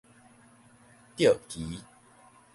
[1.15, 1.79] 擢棋